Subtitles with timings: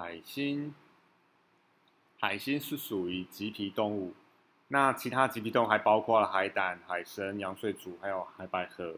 [0.00, 0.74] 海星，
[2.18, 4.14] 海星是属于棘皮动物。
[4.68, 8.94] 那其他棘皮动物还包括了海胆、海参、羊水煮，还有海百合。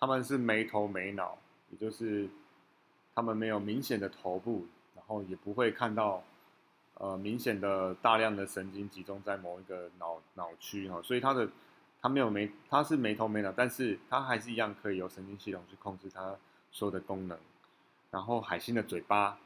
[0.00, 1.38] 它们是没头没脑，
[1.70, 2.28] 也就是
[3.14, 6.24] 它们没有明显的头部，然后也不会看到
[6.94, 11.00] 呃明显的大量的神经集中在某一个脑脑区哈。
[11.02, 11.48] 所以它的
[12.02, 16.34] 它没有没它是没头没脑，但是它还是一样可以由神经系统去控制它
[16.72, 17.38] 所有的功能。
[18.10, 19.38] 然后海星的嘴巴。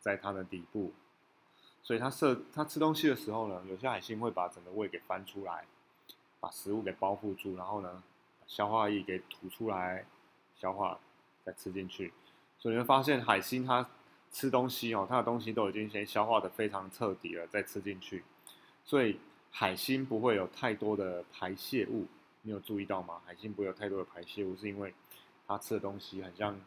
[0.00, 0.92] 在它的底部，
[1.82, 5.64] 所以它射它吃东西的时候呢，有些海星会把整个胃给翻出来，
[6.40, 8.02] 把食物给包覆住，然后呢，
[8.46, 10.06] 消化液给吐出来，
[10.56, 10.98] 消化
[11.44, 12.12] 再吃进去。
[12.58, 13.88] 所以你会发现海星它
[14.30, 18.24] 吃东西哦，它的东西都已经先消化的非常彻底了，再吃进去。
[18.84, 19.18] 所以
[19.50, 22.06] 海星不会有太多的排泄物，
[22.42, 23.20] 你有注意到吗？
[23.26, 24.94] 海星不会有太多的排泄物，是因为
[25.46, 26.58] 它吃的东西很像。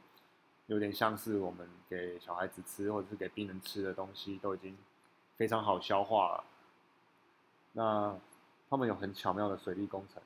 [0.71, 4.77] 有点像是我们给小孩子吃或者是给病人吃的东西，都已经
[5.35, 6.45] 非常好消化了。
[7.73, 8.15] 那
[8.69, 10.23] 他们有很巧妙的水利工程，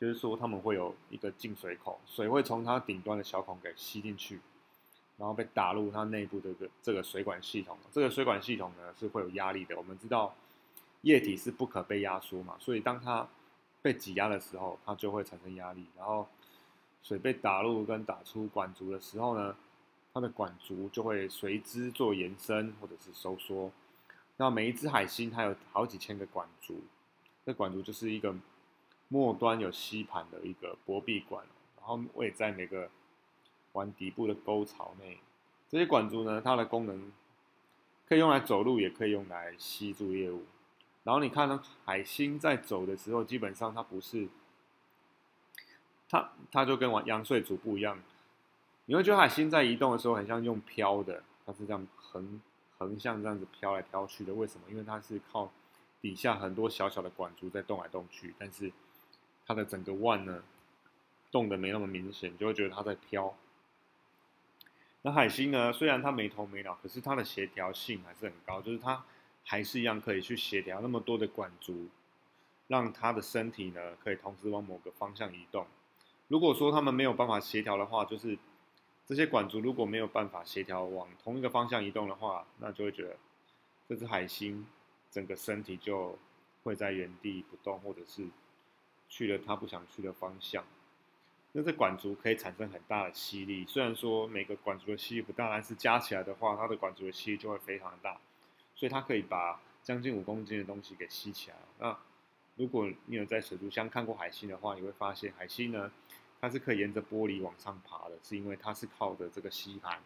[0.00, 4.40] 就是说他们会有一个进水口，水会从它顶端的小孔给吸进去，
[5.18, 7.76] 然后被打入它内部的个这个水管系统。
[7.92, 9.76] 这个水管系统呢是会有压力的。
[9.76, 10.34] 我们知道
[11.02, 13.28] 液体是不可被压缩嘛，所以当它
[13.82, 16.26] 被挤压的时候，它就会产生压力，然后。
[17.02, 19.56] 水被打入跟打出管足的时候呢，
[20.12, 23.72] 它的管足就会随之做延伸或者是收缩。
[24.36, 26.80] 那每一只海星它有好几千个管足，
[27.44, 28.34] 这管足就是一个
[29.08, 31.44] 末端有吸盘的一个薄壁管，
[31.78, 32.90] 然后位在每个
[33.72, 35.18] 碗底部的沟槽内。
[35.68, 37.10] 这些管足呢，它的功能
[38.06, 40.44] 可以用来走路，也可以用来吸住业物。
[41.02, 44.28] 然后你看呢，海星在走的时候，基本上它不是。
[46.10, 47.96] 它它就跟玩羊水煮不一样，
[48.86, 52.40] 你会觉得海星在移动的时候很像用飘的，它是这样横
[52.76, 54.34] 横向这样子飘来飘去的。
[54.34, 54.64] 为什么？
[54.68, 55.52] 因为它是靠
[56.00, 58.72] 底下很多小小的管足在动来动去，但是
[59.46, 60.42] 它的整个腕呢
[61.30, 63.32] 动的没那么明显，就会觉得它在飘。
[65.02, 69.04] 那海星呢，虽然它没头没脑，可是它的协调性还是很高，就是它
[69.44, 71.88] 还是一样可以去协调那么多的管足，
[72.66, 75.66] 让它的身体呢可以同时往某个方向移动。
[76.30, 78.38] 如果说他们没有办法协调的话，就是
[79.04, 83.16] 这些管足如果没有办法协调往同一个方向移动的话，那就会觉得
[83.88, 84.64] 这只海星
[85.10, 86.16] 整个身体就
[86.62, 88.28] 会在原地不动，或者是
[89.08, 90.64] 去了它不想去的方向。
[91.50, 98.16] 那这管足可以产生很大的吸力，虽然说每个管足的吸力不大，但是加起来的话，它的管足的吸力就会非常大，
[98.76, 101.56] 所以它可以把将近五公斤的东西给吸起来。
[101.80, 101.98] 那
[102.60, 105.90] 如果你有在水族箱看过海星的话，你会发现海星呢。
[106.42, 109.98] 它是可以沿着玻璃往上爬的，是因为它是靠着这个吸盘。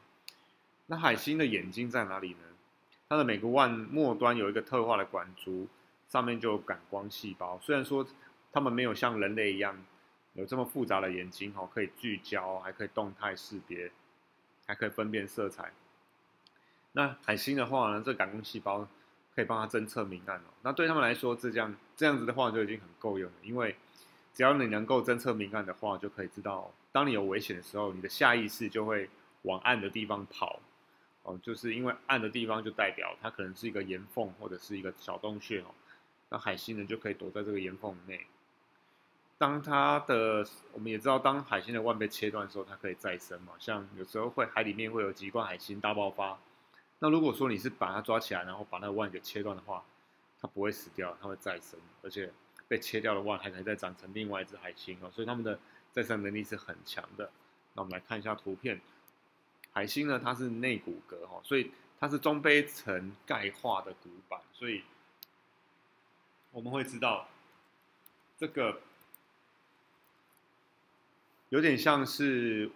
[0.87, 2.39] 那海星的眼睛在哪里呢？
[3.09, 5.69] 它的每个腕末端有一个特化的管足，
[6.09, 7.61] 上面就有感光细胞。
[7.63, 8.05] 虽然说
[8.53, 9.81] 它们没有像人类一样
[10.33, 13.93] 有这么复杂的眼睛哦，可以聚焦，还可以动态识别，
[14.67, 15.73] 还可以分辨色彩。
[16.91, 18.89] 那海星的话呢，这感光细胞
[19.35, 20.51] 可以帮它侦测明暗哦。
[20.63, 23.77] 那对他们来说，这样这样子的话就已经很够用了，因为。
[24.37, 29.09] 只要你能够侦测明暗的话，就可以知道，当你有危险的时候，你的下意识就会
[29.43, 30.59] 往暗的地方跑。
[31.23, 35.67] 哦，就是因为暗的地方就代表它可能是一个岩缝或者是一个小洞穴哦。
[36.31, 38.27] 那海星呢就可以躲在这个岩缝内。
[39.39, 43.53] 当它的，我们也知道，当海星的腕被切断的时候，它可以再生嘛。
[43.61, 46.37] 像有时候会海里面会有几罐海星大爆发。
[46.99, 49.85] 那如果说你是把它抓起来，然后把那个腕给切断的话，
[50.41, 52.33] 它不会死掉，它会再生，而且。
[52.67, 55.61] 被切掉的话，还能再长成另外一只海星哦，所以它们的
[55.93, 57.31] 再生能力是很强的。
[57.75, 58.81] 那我们来看一下图片，
[59.71, 64.83] 海星呢，它是内骨骼哈，所以它是中胚层钙化的骨板，所以
[66.53, 67.29] 我们会知道
[68.39, 68.81] 这个
[71.51, 72.71] 有点像是，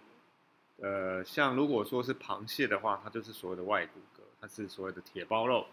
[0.81, 5.65] 呃，像如果说是螃蟹的话，它就是所谓的外骨骼，它是所谓的铁包肉。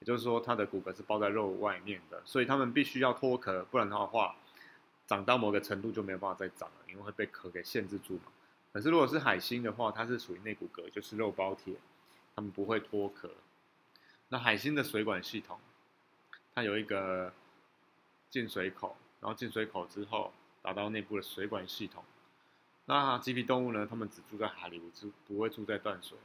[0.00, 4.36] 也就是说，它的骨骼是包在肉外面的，所以它们必须要脱壳，不然的话，
[5.08, 8.30] 长到某个程度就没有办法再长了，因为会被壳给限制住嘛。
[8.72, 11.74] 可是如果是海星的话，它是属于内骨骼，就是肉包铁，
[12.36, 13.28] 它们不会脱壳。
[14.28, 15.58] 那海星的水管系统，
[16.54, 17.32] 它有一个
[18.30, 20.32] 进水口，然后进水口之后
[20.62, 22.04] 达到内部的水管系统。
[22.88, 23.86] 那棘皮动物呢？
[23.88, 24.90] 它们只住在海里，不
[25.28, 26.18] 不会住在淡水。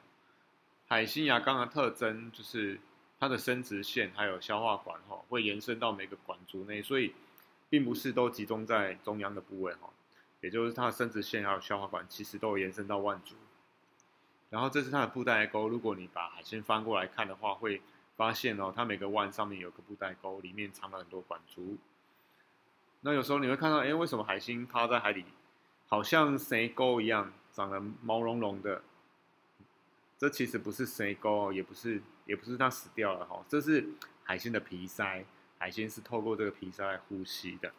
[0.88, 2.82] 海星牙缸的特征就是。
[3.20, 7.14] 它的生殖腺还有消化管哈，会延伸到每个管足内，所以
[7.70, 9.90] 并不是都集中在中央的部位哈，
[10.42, 13.36] 也就是它的生殖腺还有消化管其实都有延伸到腕足。
[14.50, 17.82] 然后这是它的布袋钩，如果你把海星翻过来看的话，会
[18.18, 21.78] 发现哦，它每个腕上面有个布袋钩，里面藏了很多管足。
[23.00, 25.24] 那有时候你会看到，哎，为什么海星趴在海里，
[25.94, 28.82] 好像蛇沟一样，长得毛茸茸的？
[30.18, 33.88] 这其实不是蛇沟，也不是，也不是它死掉了哈，这是
[34.24, 35.24] 海星的皮鳃，
[35.60, 37.72] 海星是透过这个皮鳃来呼吸的。